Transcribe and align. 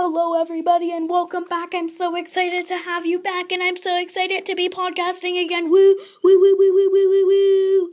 Hello, 0.00 0.40
everybody, 0.40 0.92
and 0.92 1.10
welcome 1.10 1.42
back. 1.42 1.74
I'm 1.74 1.88
so 1.88 2.14
excited 2.14 2.64
to 2.66 2.78
have 2.78 3.04
you 3.04 3.18
back, 3.18 3.50
and 3.50 3.60
I'm 3.60 3.76
so 3.76 4.00
excited 4.00 4.46
to 4.46 4.54
be 4.54 4.68
podcasting 4.68 5.44
again. 5.44 5.72
Woo, 5.72 5.96
woo, 6.22 6.38
woo, 6.40 6.56
woo, 6.56 6.72
woo, 6.72 6.88
woo, 6.92 7.08
woo, 7.10 7.26
woo. 7.26 7.92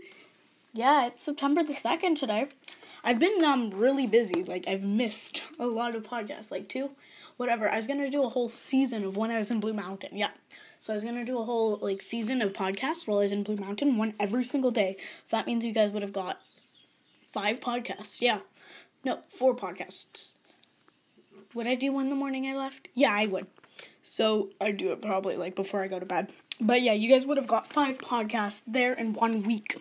Yeah, 0.71 1.07
it's 1.07 1.23
September 1.23 1.63
the 1.63 1.73
2nd 1.73 2.15
today. 2.15 2.49
I've 3.03 3.17
been 3.17 3.43
um 3.43 3.71
really 3.71 4.05
busy. 4.05 4.43
Like, 4.43 4.67
I've 4.67 4.83
missed 4.83 5.41
a 5.59 5.65
lot 5.65 5.95
of 5.95 6.03
podcasts, 6.03 6.51
like 6.51 6.69
two, 6.69 6.91
whatever. 7.37 7.71
I 7.71 7.75
was 7.75 7.87
gonna 7.87 8.11
do 8.11 8.21
a 8.21 8.29
whole 8.29 8.49
season 8.49 9.03
of 9.03 9.17
when 9.17 9.31
I 9.31 9.39
was 9.39 9.49
in 9.49 9.59
Blue 9.59 9.73
Mountain. 9.73 10.15
Yeah. 10.15 10.29
So 10.77 10.93
I 10.93 10.95
was 10.95 11.03
gonna 11.03 11.25
do 11.25 11.39
a 11.39 11.43
whole 11.43 11.77
like 11.77 12.03
season 12.03 12.43
of 12.43 12.53
podcasts 12.53 13.07
while 13.07 13.17
I 13.17 13.23
was 13.23 13.31
in 13.31 13.41
Blue 13.41 13.57
Mountain, 13.57 13.97
one 13.97 14.13
every 14.19 14.43
single 14.43 14.69
day. 14.69 14.95
So 15.23 15.37
that 15.37 15.47
means 15.47 15.65
you 15.65 15.73
guys 15.73 15.91
would 15.91 16.03
have 16.03 16.13
got 16.13 16.39
five 17.33 17.59
podcasts. 17.59 18.21
Yeah. 18.21 18.41
No, 19.03 19.21
four 19.27 19.55
podcasts. 19.55 20.34
Would 21.55 21.67
I 21.67 21.75
do 21.75 21.93
one 21.93 22.09
the 22.09 22.15
morning 22.15 22.45
I 22.45 22.53
left? 22.53 22.89
Yeah, 22.93 23.13
I 23.13 23.27
would. 23.27 23.47
So 24.03 24.49
I'd 24.59 24.75
do 24.75 24.91
it 24.91 25.01
probably 25.01 25.37
like 25.37 25.55
before 25.55 25.81
I 25.81 25.87
go 25.87 25.99
to 25.99 26.05
bed. 26.05 26.31
But 26.59 26.81
yeah, 26.81 26.91
you 26.91 27.09
guys 27.09 27.25
would 27.25 27.37
have 27.37 27.47
got 27.47 27.71
five 27.71 27.97
podcasts 27.97 28.61
there 28.67 28.93
in 28.93 29.13
one 29.13 29.41
week. 29.41 29.77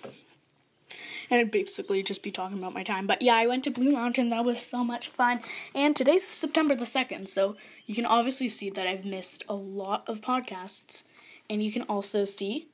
And 1.28 1.41
I'd 1.41 1.50
basically 1.50 2.05
just 2.05 2.23
be 2.23 2.30
talking 2.30 2.59
about 2.59 2.74
my 2.74 2.84
time. 2.84 3.09
But 3.09 3.23
yeah, 3.23 3.34
I 3.34 3.48
went 3.48 3.64
to 3.64 3.73
Blue 3.73 3.91
Mountain. 3.91 4.28
That 4.28 4.45
was 4.45 4.60
so 4.60 4.84
much 4.84 5.09
fun. 5.09 5.41
And 5.74 5.97
today's 5.97 6.24
September 6.24 6.77
the 6.77 6.84
2nd. 6.84 7.27
So 7.27 7.56
you 7.86 7.95
can 7.97 8.06
obviously 8.06 8.48
see 8.48 8.70
that 8.70 8.86
I've 8.86 9.05
missed 9.05 9.42
a 9.48 9.55
lot 9.55 10.09
of 10.09 10.20
podcasts. 10.20 11.02
And 11.50 11.61
you 11.61 11.72
can 11.72 11.83
also 11.83 12.25
see 12.25 12.69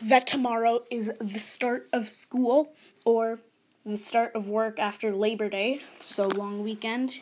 that 0.00 0.28
tomorrow 0.28 0.84
is 0.88 1.10
the 1.20 1.40
start 1.40 1.88
of 1.92 2.08
school 2.08 2.72
or 3.04 3.40
the 3.84 3.98
start 3.98 4.36
of 4.36 4.48
work 4.48 4.78
after 4.78 5.12
Labor 5.12 5.48
Day. 5.48 5.82
So 6.00 6.28
long 6.28 6.62
weekend 6.62 7.18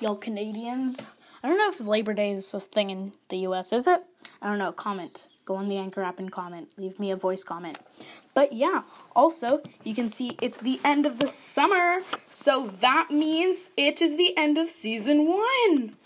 y'all 0.00 0.16
Canadians. 0.16 1.08
I 1.42 1.48
don't 1.48 1.58
know 1.58 1.68
if 1.68 1.80
Labor 1.80 2.14
Day 2.14 2.32
is 2.32 2.52
a 2.54 2.60
thing 2.60 2.90
in 2.90 3.12
the 3.28 3.38
US, 3.38 3.72
is 3.72 3.86
it? 3.86 4.02
I 4.42 4.48
don't 4.48 4.58
know. 4.58 4.72
Comment. 4.72 5.28
Go 5.44 5.56
on 5.56 5.68
the 5.68 5.76
Anchor 5.76 6.02
app 6.02 6.18
and 6.18 6.30
comment. 6.30 6.68
Leave 6.76 6.98
me 7.00 7.10
a 7.10 7.16
voice 7.16 7.42
comment. 7.42 7.78
But 8.34 8.52
yeah, 8.52 8.82
also, 9.16 9.62
you 9.82 9.94
can 9.94 10.08
see 10.08 10.36
it's 10.42 10.58
the 10.58 10.80
end 10.84 11.06
of 11.06 11.18
the 11.18 11.28
summer, 11.28 12.00
so 12.28 12.68
that 12.80 13.10
means 13.10 13.70
it 13.76 14.02
is 14.02 14.16
the 14.16 14.36
end 14.36 14.58
of 14.58 14.68
season 14.68 15.26
one. 15.26 15.96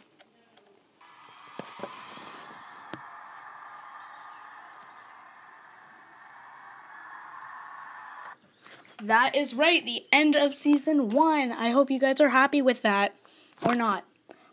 That 9.03 9.35
is 9.35 9.53
right, 9.53 9.85
the 9.85 10.05
end 10.13 10.37
of 10.37 10.55
season 10.55 11.09
one. 11.09 11.51
I 11.51 11.71
hope 11.71 11.91
you 11.91 11.99
guys 11.99 12.21
are 12.21 12.29
happy 12.29 12.63
with 12.63 12.83
that 12.83 13.17
or 13.65 13.75
not. 13.75 14.05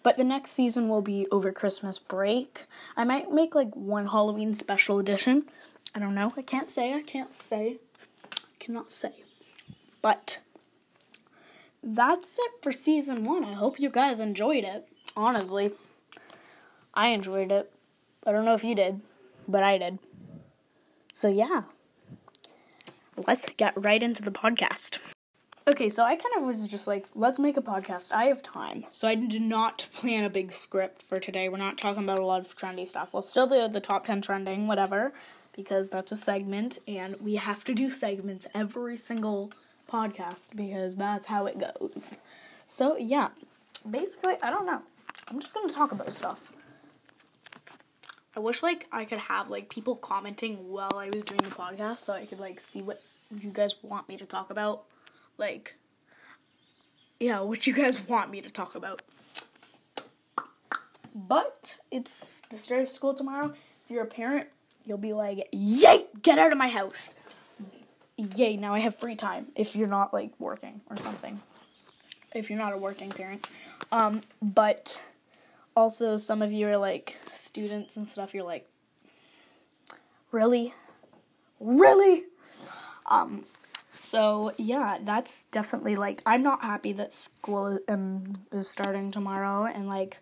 But 0.01 0.17
the 0.17 0.23
next 0.23 0.51
season 0.51 0.87
will 0.87 1.01
be 1.01 1.27
over 1.31 1.51
Christmas 1.51 1.99
break. 1.99 2.65
I 2.95 3.03
might 3.03 3.31
make 3.31 3.53
like 3.53 3.75
one 3.75 4.07
Halloween 4.07 4.55
special 4.55 4.99
edition. 4.99 5.43
I 5.93 5.99
don't 5.99 6.15
know. 6.15 6.33
I 6.37 6.41
can't 6.41 6.69
say. 6.69 6.93
I 6.93 7.01
can't 7.01 7.33
say. 7.33 7.79
I 8.33 8.37
cannot 8.59 8.91
say. 8.91 9.23
But 10.01 10.39
that's 11.83 12.37
it 12.37 12.51
for 12.61 12.71
season 12.71 13.25
one. 13.25 13.43
I 13.43 13.53
hope 13.53 13.79
you 13.79 13.89
guys 13.89 14.19
enjoyed 14.19 14.63
it. 14.63 14.87
Honestly, 15.17 15.71
I 16.93 17.09
enjoyed 17.09 17.51
it. 17.51 17.71
I 18.25 18.31
don't 18.31 18.45
know 18.45 18.53
if 18.53 18.63
you 18.63 18.75
did, 18.75 19.01
but 19.47 19.63
I 19.63 19.77
did. 19.77 19.99
So, 21.11 21.27
yeah. 21.27 21.63
Let's 23.27 23.49
get 23.57 23.73
right 23.75 24.01
into 24.01 24.21
the 24.21 24.31
podcast. 24.31 24.97
Okay, 25.69 25.89
so 25.89 26.03
I 26.03 26.15
kind 26.15 26.33
of 26.35 26.47
was 26.47 26.67
just 26.67 26.87
like, 26.87 27.05
let's 27.13 27.37
make 27.37 27.55
a 27.55 27.61
podcast. 27.61 28.11
I 28.11 28.25
have 28.25 28.41
time. 28.41 28.85
So 28.89 29.07
I 29.07 29.13
did 29.13 29.43
not 29.43 29.85
plan 29.93 30.23
a 30.23 30.29
big 30.29 30.51
script 30.51 31.03
for 31.03 31.19
today. 31.19 31.47
We're 31.47 31.57
not 31.57 31.77
talking 31.77 32.03
about 32.03 32.17
a 32.17 32.25
lot 32.25 32.41
of 32.41 32.57
trendy 32.57 32.87
stuff. 32.87 33.13
We'll 33.13 33.21
still 33.21 33.45
do 33.45 33.67
the 33.67 33.79
top 33.79 34.07
10 34.07 34.23
trending, 34.23 34.65
whatever, 34.65 35.13
because 35.55 35.91
that's 35.91 36.11
a 36.11 36.15
segment, 36.15 36.79
and 36.87 37.17
we 37.21 37.35
have 37.35 37.63
to 37.65 37.75
do 37.75 37.91
segments 37.91 38.47
every 38.55 38.97
single 38.97 39.51
podcast 39.87 40.55
because 40.55 40.95
that's 40.95 41.27
how 41.27 41.45
it 41.45 41.59
goes. 41.59 42.17
So, 42.67 42.97
yeah, 42.97 43.29
basically, 43.87 44.37
I 44.41 44.49
don't 44.49 44.65
know. 44.65 44.81
I'm 45.27 45.39
just 45.39 45.53
gonna 45.53 45.69
talk 45.69 45.91
about 45.91 46.11
stuff. 46.11 46.51
I 48.35 48.39
wish, 48.39 48.63
like, 48.63 48.87
I 48.91 49.05
could 49.05 49.19
have, 49.19 49.51
like, 49.51 49.69
people 49.69 49.95
commenting 49.95 50.71
while 50.71 50.97
I 50.97 51.11
was 51.13 51.23
doing 51.23 51.41
the 51.43 51.51
podcast 51.51 51.99
so 51.99 52.13
I 52.13 52.25
could, 52.25 52.39
like, 52.39 52.59
see 52.59 52.81
what 52.81 53.03
you 53.39 53.51
guys 53.51 53.75
want 53.83 54.09
me 54.09 54.17
to 54.17 54.25
talk 54.25 54.49
about 54.49 54.85
like 55.39 55.75
yeah, 57.19 57.41
what 57.41 57.67
you 57.67 57.73
guys 57.73 58.07
want 58.07 58.31
me 58.31 58.41
to 58.41 58.49
talk 58.49 58.75
about. 58.75 59.01
But 61.13 61.75
it's 61.91 62.41
the 62.49 62.57
start 62.57 62.83
of 62.83 62.89
school 62.89 63.13
tomorrow. 63.13 63.53
If 63.83 63.91
you're 63.91 64.03
a 64.03 64.07
parent, 64.07 64.47
you'll 64.85 64.97
be 64.97 65.13
like, 65.13 65.49
"Yay, 65.51 66.05
get 66.21 66.39
out 66.39 66.51
of 66.51 66.57
my 66.57 66.69
house." 66.69 67.15
Yay, 68.15 68.57
now 68.57 68.73
I 68.73 68.79
have 68.79 68.95
free 68.95 69.15
time 69.15 69.47
if 69.55 69.75
you're 69.75 69.87
not 69.87 70.13
like 70.13 70.31
working 70.39 70.81
or 70.89 70.97
something. 70.97 71.41
If 72.33 72.49
you're 72.49 72.59
not 72.59 72.73
a 72.73 72.77
working 72.77 73.09
parent. 73.09 73.47
Um, 73.91 74.21
but 74.41 75.01
also 75.75 76.17
some 76.17 76.41
of 76.41 76.51
you 76.51 76.67
are 76.67 76.77
like 76.77 77.17
students 77.33 77.97
and 77.97 78.07
stuff, 78.07 78.33
you're 78.33 78.43
like, 78.43 78.67
"Really? 80.31 80.73
Really?" 81.59 82.23
Um, 83.05 83.45
so 83.99 84.53
yeah, 84.57 84.97
that's 85.03 85.45
definitely 85.45 85.95
like 85.95 86.21
I'm 86.25 86.41
not 86.41 86.61
happy 86.61 86.93
that 86.93 87.13
school 87.13 87.79
um, 87.89 88.45
is 88.51 88.69
starting 88.69 89.11
tomorrow, 89.11 89.65
and 89.65 89.87
like 89.87 90.19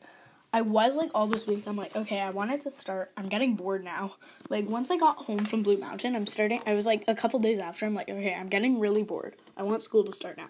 I 0.51 0.61
was 0.61 0.95
like 0.95 1.11
all 1.13 1.27
this 1.27 1.45
week. 1.45 1.63
I'm 1.67 1.77
like, 1.77 1.95
okay, 1.95 2.19
I 2.19 2.31
wanted 2.31 2.61
to 2.61 2.71
start. 2.71 3.11
I'm 3.15 3.29
getting 3.29 3.55
bored 3.55 3.83
now. 3.83 4.15
Like 4.49 4.67
once 4.67 4.89
I 4.89 4.97
got 4.97 5.17
home 5.17 5.45
from 5.45 5.61
Blue 5.61 5.77
Mountain, 5.77 6.15
I'm 6.15 6.25
starting. 6.25 6.61
I 6.65 6.73
was 6.73 6.85
like 6.85 7.03
a 7.07 7.13
couple 7.13 7.39
days 7.39 7.59
after. 7.59 7.85
I'm 7.85 7.93
like, 7.93 8.09
okay, 8.09 8.33
I'm 8.33 8.49
getting 8.49 8.79
really 8.79 9.03
bored. 9.03 9.35
I 9.55 9.63
want 9.63 9.83
school 9.83 10.03
to 10.05 10.11
start 10.11 10.37
now. 10.37 10.49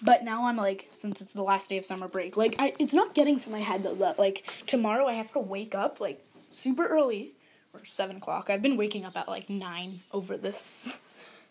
But 0.00 0.22
now 0.24 0.46
I'm 0.46 0.56
like, 0.56 0.88
since 0.92 1.20
it's 1.20 1.34
the 1.34 1.42
last 1.42 1.68
day 1.68 1.76
of 1.76 1.84
summer 1.84 2.08
break, 2.08 2.36
like 2.36 2.54
I, 2.58 2.72
it's 2.78 2.94
not 2.94 3.14
getting 3.14 3.36
to 3.38 3.50
my 3.50 3.60
head 3.60 3.82
though 3.82 3.96
that 3.96 4.18
like 4.18 4.48
tomorrow 4.66 5.06
I 5.06 5.14
have 5.14 5.32
to 5.32 5.40
wake 5.40 5.74
up 5.74 6.00
like 6.00 6.24
super 6.50 6.86
early 6.86 7.32
or 7.74 7.84
seven 7.84 8.16
o'clock. 8.16 8.48
I've 8.48 8.62
been 8.62 8.76
waking 8.76 9.04
up 9.04 9.16
at 9.16 9.28
like 9.28 9.50
nine 9.50 10.00
over 10.12 10.38
this 10.38 11.00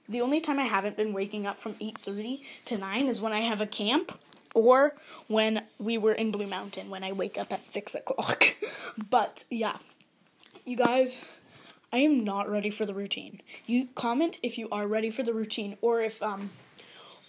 the 0.09 0.21
only 0.21 0.41
time 0.41 0.59
I 0.59 0.65
haven't 0.65 0.97
been 0.97 1.13
waking 1.13 1.45
up 1.45 1.59
from 1.59 1.75
8:30 1.75 2.41
to 2.65 2.77
9 2.77 3.07
is 3.07 3.21
when 3.21 3.31
I 3.31 3.41
have 3.41 3.61
a 3.61 3.67
camp 3.67 4.19
or 4.55 4.95
when 5.27 5.65
we 5.77 5.97
were 5.97 6.13
in 6.13 6.31
Blue 6.31 6.47
Mountain 6.47 6.89
when 6.89 7.03
I 7.03 7.11
wake 7.11 7.37
up 7.37 7.53
at 7.53 7.63
6 7.63 7.93
o'clock. 7.93 8.55
but 9.09 9.45
yeah, 9.51 9.77
you 10.65 10.75
guys, 10.75 11.23
I 11.93 11.99
am 11.99 12.23
not 12.23 12.49
ready 12.49 12.71
for 12.71 12.85
the 12.87 12.93
routine. 12.93 13.41
You 13.67 13.89
comment 13.93 14.39
if 14.41 14.57
you 14.57 14.67
are 14.71 14.87
ready 14.87 15.11
for 15.11 15.21
the 15.21 15.33
routine 15.33 15.77
or 15.81 16.01
if 16.01 16.21
um 16.23 16.49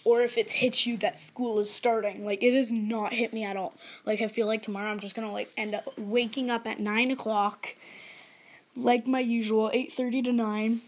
or 0.03 0.21
if 0.21 0.35
it's 0.35 0.53
hit 0.53 0.87
you 0.87 0.97
that 0.97 1.19
school 1.19 1.59
is 1.59 1.69
starting. 1.69 2.25
Like 2.25 2.41
it 2.41 2.55
has 2.55 2.71
not 2.71 3.13
hit 3.13 3.31
me 3.31 3.43
at 3.43 3.57
all. 3.57 3.75
Like 4.05 4.21
I 4.21 4.27
feel 4.27 4.47
like 4.47 4.63
tomorrow 4.63 4.89
I'm 4.89 4.99
just 4.99 5.15
gonna 5.15 5.31
like 5.31 5.51
end 5.55 5.75
up 5.75 5.93
waking 5.99 6.49
up 6.49 6.65
at 6.65 6.79
nine 6.79 7.11
o'clock, 7.11 7.75
like 8.75 9.05
my 9.05 9.19
usual, 9.19 9.69
eight 9.71 9.91
thirty 9.91 10.23
to 10.23 10.31
nine 10.31 10.81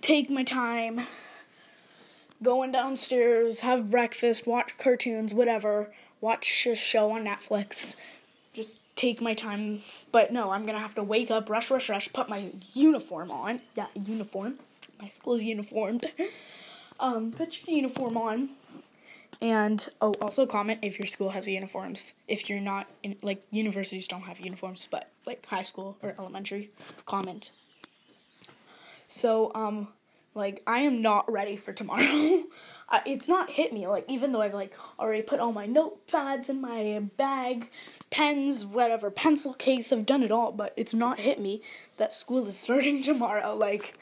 take 0.00 0.30
my 0.30 0.44
time 0.44 1.02
going 2.42 2.72
downstairs, 2.72 3.60
have 3.60 3.90
breakfast, 3.90 4.46
watch 4.46 4.76
cartoons, 4.78 5.34
whatever, 5.34 5.92
watch 6.20 6.66
a 6.66 6.74
show 6.74 7.10
on 7.10 7.24
Netflix. 7.24 7.96
Just 8.52 8.80
take 8.96 9.20
my 9.20 9.34
time. 9.34 9.80
But 10.12 10.32
no, 10.32 10.50
I'm 10.50 10.66
gonna 10.66 10.78
have 10.78 10.94
to 10.96 11.02
wake 11.02 11.30
up, 11.30 11.50
rush, 11.50 11.70
rush, 11.70 11.88
rush, 11.88 12.12
put 12.12 12.28
my 12.28 12.50
uniform 12.72 13.30
on. 13.30 13.60
Yeah, 13.76 13.86
uniform. 13.94 14.58
My 15.00 15.08
school 15.08 15.34
is 15.34 15.44
uniformed. 15.44 16.06
um, 17.00 17.32
put 17.32 17.66
your 17.66 17.76
uniform 17.76 18.16
on. 18.16 18.50
And 19.40 19.88
oh, 20.00 20.14
also 20.20 20.46
comment 20.46 20.80
if 20.82 20.98
your 20.98 21.06
school 21.06 21.30
has 21.30 21.46
uniforms. 21.46 22.12
If 22.26 22.50
you're 22.50 22.60
not 22.60 22.88
in 23.04 23.16
like 23.22 23.44
universities 23.52 24.08
don't 24.08 24.22
have 24.22 24.40
uniforms, 24.40 24.88
but 24.90 25.08
like 25.26 25.46
high 25.46 25.62
school 25.62 25.96
or 26.02 26.16
elementary, 26.18 26.70
comment 27.06 27.52
so, 29.08 29.50
um, 29.54 29.88
like, 30.34 30.62
I 30.66 30.80
am 30.80 31.00
not 31.00 31.30
ready 31.32 31.56
for 31.56 31.72
tomorrow. 31.72 32.44
it's 33.06 33.26
not 33.26 33.50
hit 33.50 33.72
me, 33.72 33.88
like, 33.88 34.04
even 34.08 34.32
though 34.32 34.42
I've, 34.42 34.54
like, 34.54 34.74
already 35.00 35.22
put 35.22 35.40
all 35.40 35.50
my 35.50 35.66
notepads 35.66 36.50
in 36.50 36.60
my 36.60 37.02
bag, 37.16 37.70
pens, 38.10 38.66
whatever, 38.66 39.10
pencil 39.10 39.54
case, 39.54 39.92
I've 39.92 40.04
done 40.06 40.22
it 40.22 40.30
all, 40.30 40.52
but 40.52 40.74
it's 40.76 40.92
not 40.92 41.18
hit 41.20 41.40
me 41.40 41.62
that 41.96 42.12
school 42.12 42.46
is 42.46 42.58
starting 42.60 43.02
tomorrow. 43.02 43.54
Like, 43.54 43.94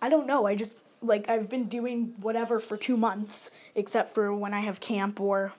I 0.00 0.08
don't 0.08 0.28
know, 0.28 0.46
I 0.46 0.54
just, 0.54 0.78
like, 1.02 1.28
I've 1.28 1.48
been 1.48 1.68
doing 1.68 2.14
whatever 2.20 2.60
for 2.60 2.76
two 2.76 2.96
months, 2.96 3.50
except 3.74 4.14
for 4.14 4.32
when 4.32 4.54
I 4.54 4.60
have 4.60 4.78
camp 4.78 5.20
or 5.20 5.52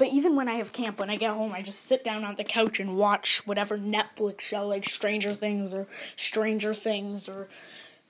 but 0.00 0.08
even 0.08 0.34
when 0.34 0.48
I 0.48 0.54
have 0.54 0.72
camp, 0.72 0.98
when 0.98 1.10
I 1.10 1.16
get 1.16 1.34
home, 1.34 1.52
I 1.52 1.60
just 1.60 1.82
sit 1.82 2.02
down 2.02 2.24
on 2.24 2.36
the 2.36 2.42
couch 2.42 2.80
and 2.80 2.96
watch 2.96 3.46
whatever 3.46 3.76
Netflix 3.76 4.40
show, 4.40 4.66
like 4.66 4.88
Stranger 4.88 5.34
Things 5.34 5.74
or 5.74 5.88
Stranger 6.16 6.72
Things 6.72 7.28
or 7.28 7.48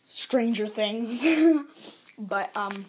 Stranger 0.04 0.69
Things. 0.69 1.26
but 2.19 2.56
um 2.56 2.84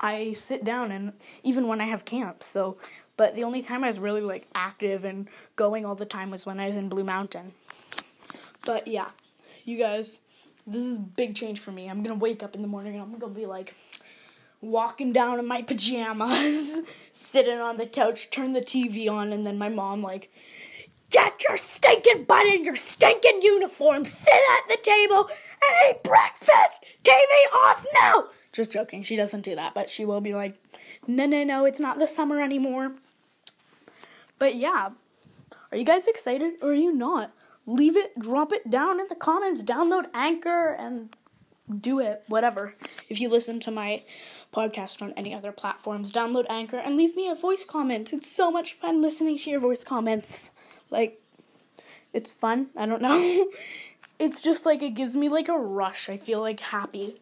I 0.00 0.32
sit 0.32 0.64
down 0.64 0.90
and 0.90 1.12
even 1.44 1.68
when 1.68 1.80
I 1.80 1.84
have 1.84 2.04
camp. 2.04 2.42
So, 2.42 2.76
but 3.16 3.36
the 3.36 3.44
only 3.44 3.62
time 3.62 3.84
I 3.84 3.86
was 3.86 4.00
really 4.00 4.20
like 4.20 4.48
active 4.52 5.04
and 5.04 5.28
going 5.54 5.86
all 5.86 5.94
the 5.94 6.04
time 6.04 6.32
was 6.32 6.44
when 6.44 6.58
I 6.58 6.66
was 6.66 6.76
in 6.76 6.88
Blue 6.88 7.04
Mountain. 7.04 7.52
But 8.66 8.88
yeah, 8.88 9.10
you 9.64 9.78
guys, 9.78 10.22
this 10.66 10.82
is 10.82 10.98
big 10.98 11.36
change 11.36 11.60
for 11.60 11.70
me. 11.70 11.88
I'm 11.88 12.02
gonna 12.02 12.16
wake 12.16 12.42
up 12.42 12.56
in 12.56 12.62
the 12.62 12.68
morning 12.68 12.94
and 12.94 13.02
I'm 13.04 13.16
gonna 13.16 13.32
be 13.32 13.46
like 13.46 13.76
walking 14.60 15.12
down 15.12 15.38
in 15.38 15.46
my 15.46 15.62
pajamas, 15.62 17.10
sitting 17.12 17.58
on 17.58 17.76
the 17.76 17.86
couch, 17.86 18.30
turn 18.30 18.52
the 18.52 18.60
TV 18.60 19.10
on, 19.10 19.32
and 19.32 19.46
then 19.46 19.58
my 19.58 19.68
mom 19.68 20.02
like, 20.02 20.30
get 21.10 21.42
your 21.48 21.56
stinking 21.56 22.24
butt 22.24 22.46
in 22.46 22.64
your 22.64 22.76
stinking 22.76 23.40
uniform, 23.42 24.04
sit 24.04 24.32
at 24.32 24.68
the 24.68 24.78
table, 24.82 25.28
and 25.28 25.90
eat 25.90 26.02
breakfast. 26.02 26.84
TV 27.04 27.56
off 27.64 27.86
now. 27.94 28.24
Just 28.52 28.72
joking. 28.72 29.02
She 29.02 29.16
doesn't 29.16 29.42
do 29.42 29.54
that, 29.54 29.74
but 29.74 29.90
she 29.90 30.04
will 30.04 30.20
be 30.20 30.34
like, 30.34 30.56
no, 31.06 31.26
no, 31.26 31.44
no, 31.44 31.64
it's 31.64 31.80
not 31.80 31.98
the 31.98 32.06
summer 32.06 32.40
anymore. 32.40 32.92
But 34.38 34.56
yeah, 34.56 34.90
are 35.70 35.78
you 35.78 35.84
guys 35.84 36.06
excited 36.06 36.54
or 36.62 36.70
are 36.70 36.74
you 36.74 36.94
not? 36.94 37.32
Leave 37.66 37.96
it, 37.96 38.18
drop 38.18 38.52
it 38.52 38.70
down 38.70 38.98
in 38.98 39.06
the 39.08 39.14
comments, 39.14 39.62
download 39.62 40.06
Anchor, 40.14 40.72
and 40.72 41.14
do 41.80 42.00
it, 42.00 42.22
whatever. 42.28 42.74
If 43.08 43.20
you 43.20 43.28
listen 43.28 43.60
to 43.60 43.70
my 43.70 44.02
podcast 44.52 45.02
on 45.02 45.12
any 45.16 45.34
other 45.34 45.52
platforms, 45.52 46.10
download 46.10 46.46
Anchor 46.48 46.78
and 46.78 46.96
leave 46.96 47.14
me 47.16 47.28
a 47.28 47.34
voice 47.34 47.64
comment. 47.64 48.12
It's 48.12 48.30
so 48.30 48.50
much 48.50 48.74
fun 48.74 49.02
listening 49.02 49.38
to 49.38 49.50
your 49.50 49.60
voice 49.60 49.84
comments. 49.84 50.50
Like, 50.90 51.20
it's 52.12 52.32
fun. 52.32 52.68
I 52.76 52.86
don't 52.86 53.02
know. 53.02 53.50
it's 54.18 54.40
just 54.40 54.64
like 54.64 54.82
it 54.82 54.90
gives 54.90 55.16
me 55.16 55.28
like 55.28 55.48
a 55.48 55.58
rush. 55.58 56.08
I 56.08 56.16
feel 56.16 56.40
like 56.40 56.60
happy. 56.60 57.20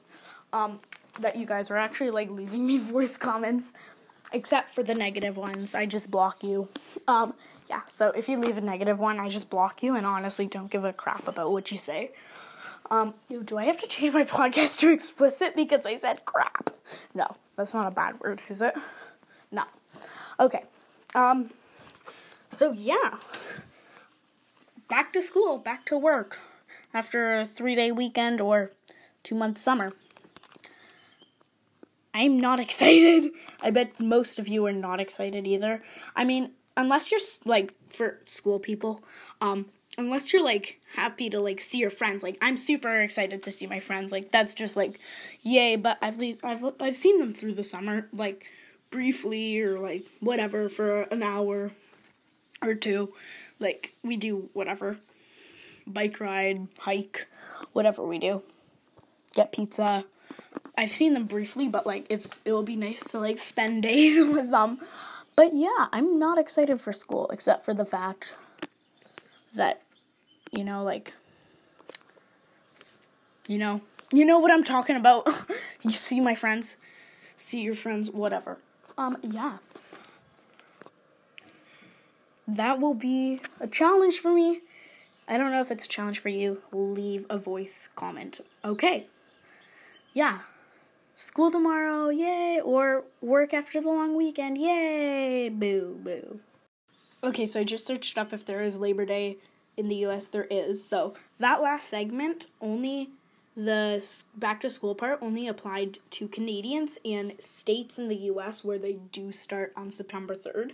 Um, 0.52 0.81
that 1.20 1.37
you 1.37 1.46
guys 1.46 1.70
are 1.70 1.76
actually 1.76 2.10
like 2.10 2.31
leaving 2.31 2.66
me 2.66 2.78
voice 2.93 3.16
comments 3.16 3.75
except 4.32 4.75
for 4.75 4.82
the 4.82 4.94
negative 4.94 5.37
ones 5.37 5.75
i 5.75 5.87
just 5.87 6.10
block 6.10 6.43
you 6.43 6.69
um 7.06 7.32
yeah 7.70 7.82
so 7.87 8.08
if 8.10 8.28
you 8.28 8.38
leave 8.38 8.56
a 8.56 8.60
negative 8.60 8.98
one 8.98 9.20
i 9.20 9.28
just 9.28 9.48
block 9.48 9.82
you 9.82 9.94
and 9.94 10.04
honestly 10.04 10.46
don't 10.46 10.70
give 10.70 10.84
a 10.84 10.93
crap 10.93 11.28
about 11.28 11.52
what 11.52 11.70
you 11.70 11.78
say 11.78 12.10
um 12.91 13.15
do 13.45 13.59
i 13.59 13.65
have 13.65 13.81
to 13.81 13.87
change 13.87 14.15
my 14.15 14.25
podcast 14.39 14.79
to 14.79 14.93
explicit 14.93 15.55
because 15.57 15.87
i 15.87 15.97
said 15.97 16.25
crap? 16.25 16.71
No 17.15 17.27
that's 17.57 17.75
not 17.75 17.87
a 17.87 17.91
bad 17.91 18.21
word 18.21 18.41
is 18.49 18.63
it? 18.63 18.75
No. 19.51 19.65
Okay 20.39 20.65
um 21.15 21.51
so 22.51 22.73
yeah. 22.73 23.19
Back 24.89 25.13
to 25.15 25.23
school 25.23 25.59
back 25.59 25.85
to 25.87 25.99
work 25.99 26.39
after 26.95 27.41
a 27.41 27.47
three 27.47 27.75
day 27.75 27.93
weekend 27.93 28.41
or 28.41 28.73
two 29.23 29.35
month 29.35 29.59
summer. 29.59 29.93
I'm 32.15 32.41
not 32.41 32.59
excited. 32.67 33.31
I 33.61 33.71
bet 33.71 34.01
most 34.01 34.39
of 34.39 34.49
you 34.49 34.65
are 34.67 34.73
not 34.73 35.01
excited 35.01 35.47
either. 35.47 35.83
I 36.15 36.25
mean, 36.25 36.53
unless 36.77 37.11
you're 37.11 37.21
like 37.45 37.75
for 37.91 38.19
school 38.25 38.59
people, 38.59 39.03
um, 39.41 39.67
unless 39.98 40.32
you're 40.32 40.44
like 40.44 40.81
happy 40.94 41.31
to 41.31 41.40
like 41.40 41.60
see 41.60 41.78
your 41.78 41.90
friends. 41.90 42.22
Like 42.22 42.38
I'm 42.40 42.56
super 42.56 43.00
excited 43.00 43.43
to 43.44 43.52
see 43.52 43.66
my 43.66 43.81
friends. 43.81 44.12
Like 44.12 44.31
that's 44.31 44.54
just 44.54 44.76
like 44.76 44.98
yay. 45.43 45.76
But 45.76 45.98
I've 46.02 46.20
I've 46.43 46.64
I've 46.81 46.96
seen 46.96 47.19
them 47.19 47.32
through 47.32 47.54
the 47.54 47.64
summer, 47.64 48.08
like 48.12 48.46
briefly 48.90 49.60
or 49.60 49.78
like 49.78 50.06
whatever 50.20 50.69
for 50.69 51.02
an 51.02 51.22
hour 51.22 51.72
or 52.62 52.75
two. 52.75 53.12
Like 53.58 53.94
we 54.02 54.16
do 54.16 54.48
whatever, 54.52 54.98
bike 55.87 56.20
ride, 56.20 56.69
hike, 56.78 57.26
whatever 57.72 58.02
we 58.02 58.19
do. 58.19 58.43
Get 59.34 59.52
pizza 59.52 60.04
I've 60.78 60.94
seen 60.94 61.14
them 61.14 61.25
briefly, 61.25 61.69
but 61.69 61.87
like 61.87 62.06
it's 62.10 62.38
it 62.44 62.52
will 62.52 62.62
be 62.62 62.76
nice 62.76 63.10
to 63.10 63.19
like 63.19 63.38
spend 63.38 63.82
days 63.82 64.28
with 64.28 64.50
them. 64.50 64.81
But 65.34 65.54
yeah, 65.54 65.87
I'm 65.93 66.19
not 66.19 66.38
excited 66.38 66.81
for 66.81 66.93
school 66.93 67.28
except 67.31 67.64
for 67.64 67.75
the 67.75 67.84
fact 67.84 68.34
that 69.54 69.82
you 70.52 70.64
know 70.64 70.82
like 70.82 71.12
you 73.48 73.58
know, 73.58 73.81
you 74.12 74.25
know 74.25 74.40
what 74.40 74.50
I'm 74.50 74.64
talking 74.64 74.96
about. 74.96 75.28
you 75.82 75.90
see 75.90 76.20
my 76.20 76.34
friends, 76.34 76.76
see 77.37 77.60
your 77.60 77.76
friends, 77.76 78.10
whatever. 78.10 78.58
Um 78.98 79.19
yeah. 79.22 79.58
That 82.48 82.81
will 82.81 82.94
be 82.94 83.40
a 83.60 83.66
challenge 83.66 84.19
for 84.19 84.32
me. 84.32 84.62
I 85.28 85.37
don't 85.37 85.50
know 85.50 85.60
if 85.60 85.70
it's 85.70 85.84
a 85.84 85.88
challenge 85.88 86.20
for 86.20 86.28
you. 86.28 86.62
Leave 86.72 87.26
a 87.28 87.38
voice 87.38 87.88
comment. 87.94 88.40
Okay. 88.64 89.06
Yeah 90.12 90.40
school 91.16 91.50
tomorrow, 91.50 92.10
yay, 92.10 92.60
or 92.62 93.04
work 93.20 93.54
after 93.54 93.81
the 93.81 93.88
long 93.88 94.16
weekend, 94.16 94.58
yay, 94.58 95.48
boo, 95.48 95.98
boo. 96.02 96.40
Okay, 97.25 97.46
so 97.46 97.60
I 97.60 97.64
just 97.64 97.87
searched 97.87 98.19
up 98.19 98.32
if 98.32 98.44
there 98.44 98.62
is 98.62 98.76
Labor 98.76 99.06
Day 99.06 99.38
in 99.76 99.88
the 99.88 100.06
US. 100.06 100.28
There 100.28 100.46
is. 100.50 100.84
So 100.84 101.14
that 101.38 101.62
last 101.62 101.88
segment 101.88 102.46
only 102.61 103.11
the 103.56 104.06
back 104.34 104.61
to 104.61 104.70
school 104.70 104.94
part 104.94 105.19
only 105.23 105.49
applied 105.49 105.99
to 106.11 106.28
Canadians 106.28 106.99
and 107.05 107.32
states 107.40 107.99
in 107.99 108.08
the 108.08 108.17
US 108.17 108.64
where 108.64 108.78
they 108.78 108.99
do 109.12 109.32
start 109.32 109.73
on 109.76 109.90
September 109.90 110.37
3rd. 110.37 110.73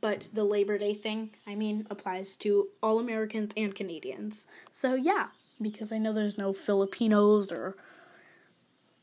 But 0.00 0.28
the 0.32 0.44
Labor 0.44 0.78
Day 0.78 0.94
thing, 0.94 1.30
I 1.46 1.54
mean, 1.54 1.86
applies 1.90 2.36
to 2.36 2.68
all 2.82 2.98
Americans 2.98 3.52
and 3.56 3.74
Canadians. 3.74 4.46
So 4.72 4.94
yeah, 4.94 5.28
because 5.60 5.92
I 5.92 5.98
know 5.98 6.12
there's 6.12 6.38
no 6.38 6.52
Filipinos 6.52 7.52
or 7.52 7.76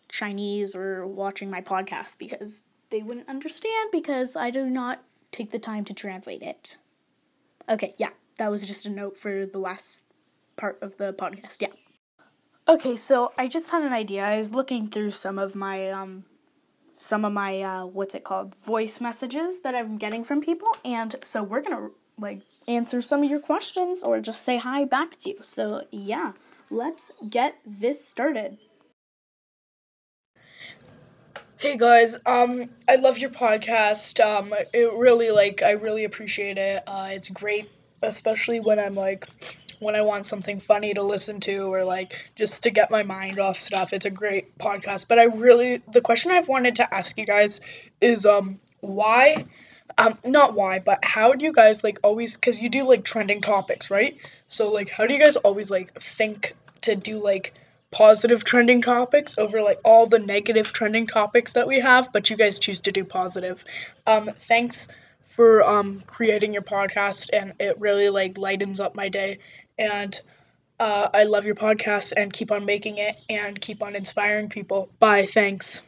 Chinese 0.09 0.75
or 0.75 1.05
watching 1.05 1.51
my 1.51 1.61
podcast 1.61 2.17
because 2.17 2.69
they 2.89 3.01
wouldn't 3.01 3.29
understand 3.29 3.91
because 3.91 4.35
I 4.35 4.50
do 4.50 4.65
not 4.67 5.03
take 5.31 5.51
the 5.51 5.59
time 5.59 5.83
to 5.85 5.93
translate 5.93 6.41
it. 6.41 6.77
Okay, 7.69 7.93
yeah, 7.97 8.11
that 8.38 8.51
was 8.51 8.63
just 8.63 8.86
a 8.86 8.89
note 8.89 9.18
for 9.18 9.45
the 9.45 9.57
last 9.57 10.06
part 10.56 10.78
of 10.81 10.98
the 10.98 11.13
podcast. 11.13 11.57
Yeah. 11.60 11.69
Okay, 12.68 12.95
so 12.95 13.31
I 13.38 13.48
just 13.48 13.72
had 13.72 13.84
an 13.84 13.94
idea. 13.94 14.24
I 14.24 14.38
was 14.38 14.54
looking 14.54 14.88
through 14.88 15.12
some 15.12 15.39
of 15.39 15.56
my 15.56 15.89
um 15.89 16.25
some 16.98 17.25
of 17.25 17.31
my 17.34 17.62
uh 17.62 17.86
what's 17.86 18.16
it 18.16 18.24
called? 18.24 18.56
voice 18.56 19.00
messages 19.00 19.60
that 19.62 19.75
I'm 19.75 19.98
getting 19.98 20.24
from 20.24 20.42
people 20.42 20.75
and 20.84 21.16
so 21.24 21.44
we're 21.44 21.62
going 21.62 21.78
to 21.78 21.92
like 22.19 22.42
answer 22.68 23.01
some 23.01 23.24
of 23.24 23.30
your 23.30 23.39
questions 23.39 24.04
or 24.04 24.19
just 24.19 24.44
say 24.44 24.57
hi 24.57 24.84
back 24.86 25.19
to 25.22 25.30
you. 25.30 25.38
So, 25.42 25.86
yeah, 25.92 26.34
let's 26.69 27.12
get 27.30 27.56
this 27.66 28.06
started. 28.06 28.57
Hey 31.60 31.75
guys, 31.75 32.16
um, 32.25 32.69
I 32.88 32.98
love 32.98 33.18
your 33.18 33.31
podcast. 33.31 34.24
Um, 34.24 34.54
it 34.74 34.94
really 34.94 35.32
like 35.32 35.63
I 35.63 35.72
really 35.72 36.03
appreciate 36.03 36.60
it. 36.60 36.84
Uh, 36.86 37.10
it's 37.12 37.29
great, 37.29 37.67
especially 38.01 38.60
when 38.60 38.80
I'm 38.80 38.96
like 38.96 39.27
when 39.80 39.96
I 39.96 40.01
want 40.01 40.25
something 40.25 40.60
funny 40.60 40.94
to 40.94 41.04
listen 41.04 41.39
to 41.42 41.72
or 41.72 41.84
like 41.84 42.32
just 42.36 42.63
to 42.63 42.72
get 42.72 42.89
my 42.89 43.04
mind 43.04 43.39
off 43.39 43.62
stuff. 43.62 43.94
It's 43.94 44.06
a 44.06 44.12
great 44.12 44.58
podcast. 44.58 45.08
But 45.08 45.20
I 45.20 45.25
really 45.25 45.77
the 45.92 46.01
question 46.01 46.32
I've 46.32 46.48
wanted 46.48 46.77
to 46.77 46.94
ask 46.94 47.18
you 47.18 47.25
guys 47.25 47.62
is 48.01 48.25
um 48.25 48.60
why 48.80 49.46
um 49.98 50.18
not 50.25 50.54
why, 50.54 50.80
but 50.80 51.04
how 51.04 51.34
do 51.34 51.46
you 51.46 51.54
guys 51.54 51.84
like 51.84 52.00
always 52.04 52.38
cuz 52.38 52.62
you 52.62 52.70
do 52.70 52.88
like 52.88 53.04
trending 53.04 53.42
topics, 53.42 53.92
right? 53.92 54.18
So 54.48 54.72
like 54.72 54.89
how 54.89 55.06
do 55.06 55.13
you 55.13 55.20
guys 55.20 55.36
always 55.38 55.70
like 55.70 55.94
think 56.01 56.56
to 56.82 56.96
do 56.96 57.20
like 57.20 57.54
positive 57.89 58.44
trending 58.44 58.82
topics 58.82 59.38
over 59.38 59.62
like 59.62 59.80
all 59.86 60.08
the 60.08 60.20
negative 60.20 60.74
trending 60.74 61.08
topics 61.08 61.54
that 61.54 61.68
we 61.68 61.80
have, 61.80 62.12
but 62.12 62.30
you 62.30 62.36
guys 62.36 62.60
choose 62.60 62.82
to 62.82 62.92
do 62.92 63.06
positive. 63.06 63.63
Um, 64.06 64.30
thanks 64.39 64.88
for 65.38 65.63
um, 65.63 66.01
creating 66.08 66.51
your 66.51 66.63
podcast, 66.63 67.29
and 67.32 67.53
it 67.60 67.79
really 67.79 68.10
like 68.10 68.39
lightens 68.39 68.79
up 68.79 68.96
my 68.96 69.08
day. 69.08 69.38
And 69.77 70.20
uh, 70.79 71.10
I 71.13 71.25
love 71.25 71.46
your 71.46 71.56
podcast, 71.56 72.12
and 72.17 72.34
keep 72.34 72.51
on 72.51 72.65
making 72.65 72.98
it, 72.98 73.15
and 73.29 73.62
keep 73.62 73.84
on 73.84 73.96
inspiring 73.96 74.50
people. 74.50 74.89
Bye. 75.00 75.27
Thanks. 75.27 75.84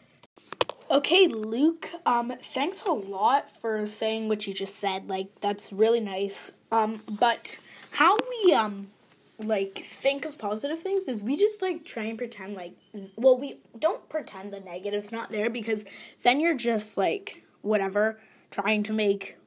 Okay, 0.91 1.27
Luke. 1.27 1.89
Um, 2.05 2.31
thanks 2.41 2.83
a 2.83 2.91
lot 2.91 3.51
for 3.59 3.85
saying 3.87 4.29
what 4.29 4.45
you 4.45 4.53
just 4.53 4.75
said. 4.75 5.09
Like 5.09 5.29
that's 5.41 5.73
really 5.73 5.99
nice. 5.99 6.51
Um, 6.71 7.01
but 7.09 7.57
how 7.91 8.17
we 8.29 8.53
um 8.53 8.91
like 9.39 9.79
think 9.83 10.25
of 10.25 10.37
positive 10.37 10.79
things 10.79 11.07
is 11.07 11.23
we 11.23 11.35
just 11.37 11.61
like 11.61 11.85
try 11.85 12.03
and 12.03 12.17
pretend 12.17 12.55
like 12.55 12.73
well 13.15 13.37
we 13.37 13.57
don't 13.79 14.07
pretend 14.09 14.51
the 14.51 14.59
negative's 14.59 15.13
not 15.13 15.31
there 15.31 15.49
because 15.49 15.85
then 16.23 16.41
you're 16.41 16.57
just 16.57 16.97
like 16.97 17.41
whatever 17.61 18.19
trying 18.51 18.83
to 18.83 18.91
make 18.91 19.37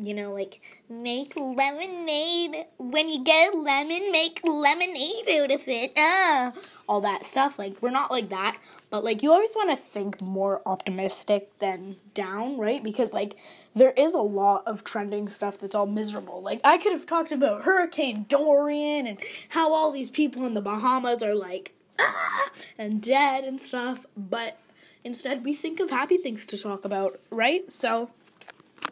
you 0.00 0.14
know 0.14 0.32
like 0.32 0.60
make 0.88 1.34
lemonade. 1.36 2.66
When 2.78 3.08
you 3.08 3.24
get 3.24 3.54
a 3.54 3.56
lemon 3.56 4.12
make 4.12 4.40
lemonade 4.44 5.28
out 5.28 5.50
of 5.50 5.62
it. 5.66 5.92
Ah 5.96 6.52
all 6.88 7.00
that 7.00 7.24
stuff. 7.26 7.58
Like 7.58 7.80
we're 7.80 7.90
not 7.90 8.10
like 8.10 8.28
that. 8.30 8.58
But 8.90 9.04
like 9.04 9.22
you 9.22 9.32
always 9.32 9.54
want 9.56 9.70
to 9.70 9.76
think 9.76 10.20
more 10.20 10.62
optimistic 10.64 11.58
than 11.58 11.96
down 12.14 12.58
right? 12.58 12.82
Because 12.82 13.12
like 13.12 13.36
there 13.74 13.90
is 13.90 14.14
a 14.14 14.20
lot 14.20 14.62
of 14.66 14.84
trending 14.84 15.28
stuff 15.28 15.58
that's 15.58 15.74
all 15.74 15.86
miserable. 15.86 16.40
Like 16.40 16.60
I 16.64 16.78
could 16.78 16.92
have 16.92 17.06
talked 17.06 17.32
about 17.32 17.62
Hurricane 17.62 18.26
Dorian 18.28 19.06
and 19.06 19.18
how 19.50 19.72
all 19.72 19.90
these 19.90 20.10
people 20.10 20.46
in 20.46 20.54
the 20.54 20.60
Bahamas 20.60 21.22
are 21.22 21.34
like 21.34 21.72
ah 21.98 22.50
and 22.78 23.02
dead 23.02 23.44
and 23.44 23.60
stuff, 23.60 24.06
but 24.16 24.58
instead 25.04 25.44
we 25.44 25.54
think 25.54 25.80
of 25.80 25.90
happy 25.90 26.16
things 26.16 26.46
to 26.46 26.58
talk 26.58 26.84
about, 26.84 27.20
right? 27.30 27.70
So 27.72 28.10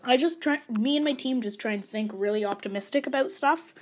I 0.06 0.18
just 0.18 0.42
try 0.42 0.60
me 0.68 0.96
and 0.96 1.04
my 1.04 1.14
team 1.14 1.40
just 1.40 1.58
try 1.58 1.72
and 1.72 1.84
think 1.84 2.10
really 2.14 2.44
optimistic 2.44 3.06
about 3.06 3.30
stuff 3.30 3.74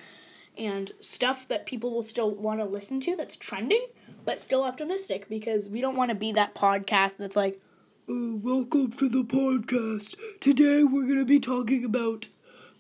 and 0.57 0.93
stuff 1.01 1.49
that 1.49 1.67
people 1.67 1.91
will 1.91 2.03
still 2.03 2.31
want 2.31 2.61
to 2.61 2.65
listen 2.65 3.01
to 3.01 3.17
that's 3.17 3.37
trending, 3.37 3.87
but 4.25 4.39
still 4.39 4.63
optimistic 4.63 5.29
because 5.29 5.69
we 5.69 5.81
don't 5.81 5.97
want 5.97 6.11
to 6.11 6.15
be 6.15 6.31
that 6.33 6.55
podcast 6.55 7.17
that's 7.17 7.35
like, 7.35 7.61
uh, 8.09 8.37
welcome 8.37 8.93
to 8.93 9.09
the 9.09 9.25
podcast. 9.25 10.17
Today 10.39 10.85
we're 10.85 11.07
going 11.07 11.19
to 11.19 11.25
be 11.25 11.41
talking 11.41 11.85
about 11.85 12.29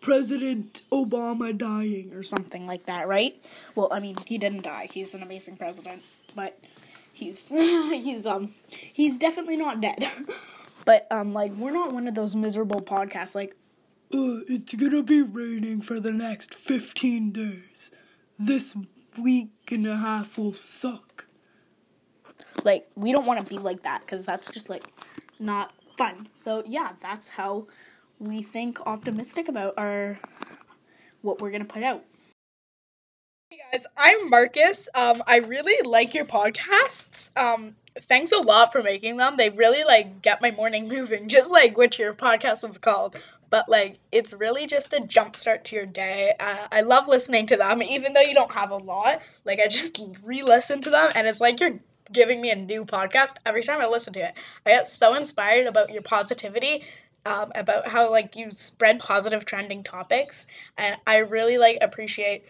President 0.00 0.82
Obama 0.92 1.56
dying 1.56 2.12
or 2.12 2.22
something 2.22 2.66
like 2.66 2.84
that, 2.84 3.08
right? 3.08 3.42
Well, 3.74 3.88
I 3.90 3.98
mean, 3.98 4.16
he 4.26 4.38
didn't 4.38 4.62
die. 4.62 4.88
He's 4.92 5.14
an 5.14 5.22
amazing 5.22 5.56
president, 5.56 6.02
but 6.36 6.60
he's 7.12 7.48
he's 7.48 8.24
um 8.24 8.54
he's 8.70 9.18
definitely 9.18 9.56
not 9.56 9.80
dead. 9.80 10.08
but 10.84 11.06
um 11.10 11.32
like 11.32 11.52
we're 11.52 11.70
not 11.70 11.92
one 11.92 12.08
of 12.08 12.14
those 12.14 12.34
miserable 12.34 12.80
podcasts 12.80 13.34
like 13.34 13.54
uh, 14.14 14.44
it's 14.46 14.74
gonna 14.74 15.02
be 15.02 15.22
raining 15.22 15.80
for 15.80 15.98
the 15.98 16.12
next 16.12 16.54
15 16.54 17.32
days. 17.32 17.90
This 18.38 18.76
week 19.18 19.52
and 19.70 19.86
a 19.86 19.96
half 19.96 20.36
will 20.36 20.52
suck. 20.52 21.26
Like, 22.62 22.88
we 22.94 23.12
don't 23.12 23.24
want 23.24 23.40
to 23.40 23.46
be 23.46 23.58
like 23.58 23.84
that 23.84 24.02
because 24.02 24.26
that's 24.26 24.50
just 24.50 24.68
like 24.68 24.84
not 25.38 25.72
fun. 25.96 26.28
So, 26.34 26.62
yeah, 26.66 26.92
that's 27.00 27.30
how 27.30 27.68
we 28.18 28.42
think 28.42 28.80
optimistic 28.86 29.48
about 29.48 29.74
our 29.78 30.18
what 31.22 31.40
we're 31.40 31.50
gonna 31.50 31.64
put 31.64 31.82
out. 31.82 32.04
Hey 33.48 33.60
guys, 33.72 33.86
I'm 33.96 34.28
Marcus. 34.28 34.90
Um, 34.94 35.22
I 35.26 35.36
really 35.38 35.88
like 35.88 36.12
your 36.12 36.26
podcasts. 36.26 37.34
Um, 37.34 37.76
thanks 38.02 38.32
a 38.32 38.38
lot 38.38 38.72
for 38.72 38.82
making 38.82 39.16
them. 39.16 39.36
They 39.36 39.50
really 39.50 39.84
like 39.84 40.22
get 40.22 40.42
my 40.42 40.50
morning 40.50 40.88
moving, 40.88 41.28
just 41.28 41.50
like 41.50 41.76
what 41.76 41.98
your 41.98 42.14
podcast 42.14 42.68
is 42.68 42.78
called. 42.78 43.16
But 43.50 43.68
like, 43.68 43.98
it's 44.10 44.32
really 44.32 44.66
just 44.66 44.94
a 44.94 45.00
jump 45.00 45.36
start 45.36 45.64
to 45.66 45.76
your 45.76 45.86
day. 45.86 46.34
Uh, 46.38 46.68
I 46.70 46.80
love 46.82 47.06
listening 47.06 47.48
to 47.48 47.56
them, 47.56 47.82
even 47.82 48.14
though 48.14 48.20
you 48.20 48.34
don't 48.34 48.52
have 48.52 48.70
a 48.70 48.76
lot. 48.76 49.20
Like, 49.44 49.60
I 49.62 49.68
just 49.68 50.02
re-listen 50.24 50.80
to 50.82 50.90
them, 50.90 51.10
and 51.14 51.26
it's 51.26 51.40
like 51.40 51.60
you're 51.60 51.78
giving 52.10 52.40
me 52.40 52.50
a 52.50 52.56
new 52.56 52.86
podcast 52.86 53.34
every 53.44 53.62
time 53.62 53.80
I 53.80 53.88
listen 53.88 54.14
to 54.14 54.20
it. 54.20 54.34
I 54.64 54.70
get 54.70 54.86
so 54.86 55.14
inspired 55.14 55.66
about 55.66 55.90
your 55.90 56.02
positivity 56.02 56.84
um, 57.24 57.52
about 57.54 57.86
how 57.86 58.10
like 58.10 58.36
you 58.36 58.50
spread 58.52 58.98
positive 58.98 59.44
trending 59.44 59.82
topics 59.82 60.46
and 60.76 60.96
i 61.06 61.18
really 61.18 61.58
like 61.58 61.78
appreciate 61.80 62.44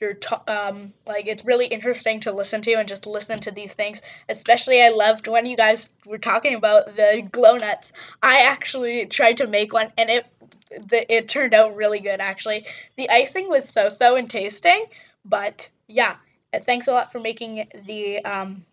your 0.00 0.14
to- 0.14 0.52
um 0.52 0.92
like 1.06 1.26
it's 1.26 1.44
really 1.44 1.66
interesting 1.66 2.20
to 2.20 2.32
listen 2.32 2.60
to 2.62 2.74
and 2.74 2.88
just 2.88 3.06
listen 3.06 3.38
to 3.40 3.50
these 3.50 3.72
things. 3.72 4.02
Especially 4.28 4.82
i 4.82 4.90
loved 4.90 5.26
when 5.26 5.46
you 5.46 5.56
guys 5.56 5.90
were 6.04 6.18
talking 6.18 6.54
about 6.54 6.96
the 6.96 7.26
glow 7.30 7.56
nuts. 7.56 7.92
I 8.22 8.42
actually 8.42 9.06
tried 9.06 9.38
to 9.38 9.46
make 9.46 9.72
one 9.72 9.92
and 9.96 10.10
it 10.10 10.26
the, 10.70 11.14
it 11.14 11.28
turned 11.28 11.54
out 11.54 11.76
really 11.76 12.00
good 12.00 12.20
actually. 12.20 12.66
The 12.96 13.10
icing 13.10 13.48
was 13.48 13.68
so 13.68 13.88
so 13.88 14.16
in 14.16 14.28
tasting 14.28 14.86
but 15.24 15.70
yeah. 15.88 16.16
Thanks 16.62 16.88
a 16.88 16.92
lot 16.92 17.12
for 17.12 17.18
making 17.18 17.68
the 17.86 18.24
um 18.24 18.64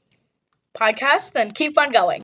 podcast 0.73 1.35
and 1.35 1.53
keep 1.53 1.77
on 1.77 1.91
going. 1.91 2.21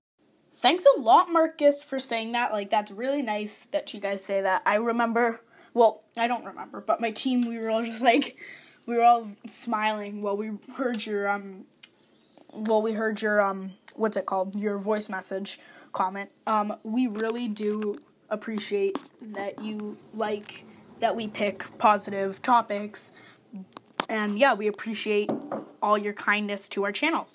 Thanks 0.53 0.85
a 0.85 0.99
lot, 0.99 1.31
Marcus, 1.31 1.83
for 1.83 1.99
saying 1.99 2.33
that. 2.33 2.51
Like, 2.51 2.69
that's 2.69 2.91
really 2.91 3.21
nice 3.21 3.65
that 3.71 3.93
you 3.93 4.01
guys 4.01 4.23
say 4.23 4.41
that. 4.41 4.61
I 4.65 4.75
remember, 4.75 5.39
well, 5.73 6.03
I 6.17 6.27
don't 6.27 6.43
remember, 6.43 6.81
but 6.81 6.99
my 6.99 7.11
team, 7.11 7.47
we 7.47 7.57
were 7.57 7.69
all 7.69 7.85
just 7.85 8.03
like, 8.03 8.37
we 8.89 8.97
were 8.97 9.03
all 9.03 9.29
smiling 9.45 10.23
while 10.23 10.35
we 10.35 10.49
heard 10.75 11.05
your, 11.05 11.29
um, 11.29 11.65
well, 12.51 12.81
we 12.81 12.93
heard 12.93 13.21
your, 13.21 13.39
um, 13.39 13.73
what's 13.93 14.17
it 14.17 14.25
called? 14.25 14.55
Your 14.55 14.79
voice 14.79 15.09
message 15.09 15.59
comment. 15.93 16.31
Um, 16.47 16.75
we 16.81 17.05
really 17.05 17.47
do 17.47 17.99
appreciate 18.31 18.97
that 19.21 19.63
you 19.63 19.95
like 20.15 20.65
that 21.01 21.15
we 21.15 21.27
pick 21.27 21.77
positive 21.77 22.41
topics. 22.41 23.11
And 24.09 24.39
yeah, 24.39 24.55
we 24.55 24.65
appreciate 24.65 25.29
all 25.83 25.97
your 25.97 26.13
kindness 26.13 26.67
to 26.69 26.83
our 26.83 26.91
channel 26.91 27.27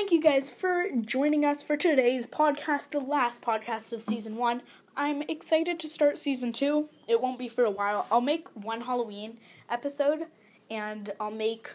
thank 0.00 0.12
you 0.12 0.20
guys 0.22 0.48
for 0.48 0.86
joining 1.00 1.44
us 1.44 1.62
for 1.64 1.76
today's 1.76 2.26
podcast, 2.26 2.90
the 2.92 3.00
last 3.00 3.42
podcast 3.42 3.92
of 3.92 4.00
season 4.00 4.36
one. 4.36 4.62
I'm 4.96 5.22
excited 5.22 5.78
to 5.80 5.88
start 5.88 6.18
season 6.18 6.52
two. 6.52 6.88
It 7.08 7.20
won't 7.20 7.38
be 7.38 7.48
for 7.48 7.64
a 7.64 7.70
while. 7.70 8.06
I'll 8.10 8.20
make 8.20 8.48
one 8.54 8.82
Halloween 8.82 9.38
episode, 9.68 10.26
and 10.70 11.10
I'll 11.18 11.30
make 11.30 11.70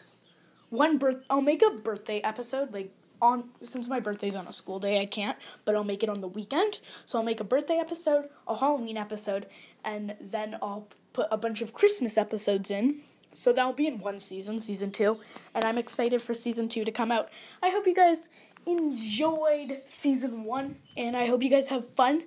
one 0.70 0.98
birth. 0.98 1.24
I'll 1.30 1.42
make 1.42 1.62
a 1.62 1.72
birthday 1.72 2.20
episode, 2.22 2.74
like 2.74 2.92
on 3.22 3.50
since 3.64 3.88
my 3.88 4.00
birthday's 4.00 4.36
on 4.36 4.48
a 4.48 4.54
school 4.54 4.80
day, 4.80 5.02
I 5.02 5.06
can't, 5.06 5.38
but 5.64 5.76
I'll 5.76 5.84
make 5.84 6.04
it 6.04 6.10
on 6.10 6.22
the 6.22 6.28
weekend. 6.28 6.80
So 7.06 7.18
I'll 7.18 7.26
make 7.26 7.40
a 7.40 7.46
birthday 7.46 7.78
episode, 7.78 8.30
a 8.48 8.58
Halloween 8.58 8.98
episode, 8.98 9.48
and 9.84 10.16
then 10.20 10.58
I'll 10.62 10.88
put 11.14 11.28
a 11.32 11.38
bunch 11.38 11.62
of 11.62 11.74
Christmas 11.74 12.18
episodes 12.18 12.70
in 12.70 13.02
so 13.36 13.52
that'll 13.52 13.74
be 13.74 13.88
in 13.88 14.00
one 14.00 14.20
season, 14.20 14.60
season 14.60 14.92
two, 14.92 15.20
and 15.54 15.66
I'm 15.66 15.78
excited 15.78 16.22
for 16.22 16.34
season 16.34 16.70
two 16.70 16.86
to 16.86 16.92
come 16.92 17.12
out. 17.12 17.30
I 17.62 17.70
hope 17.70 17.86
you 17.86 17.94
guys 17.94 18.30
enjoyed 18.66 19.82
season 19.86 20.44
one, 20.44 20.78
and 20.96 21.18
I 21.18 21.26
hope 21.28 21.44
you 21.44 21.50
guys 21.50 21.68
have 21.68 21.88
fun 21.96 22.24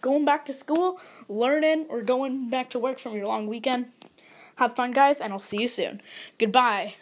going 0.00 0.24
back 0.24 0.46
to 0.46 0.52
school, 0.52 1.00
learning, 1.28 1.86
or 1.88 2.02
going 2.02 2.50
back 2.50 2.70
to 2.70 2.78
work 2.78 2.98
from 2.98 3.14
your 3.14 3.26
long 3.26 3.46
weekend. 3.46 3.86
Have 4.56 4.74
fun, 4.74 4.92
guys, 4.92 5.20
and 5.20 5.32
I'll 5.32 5.38
see 5.38 5.60
you 5.60 5.68
soon. 5.68 6.02
Goodbye. 6.38 6.94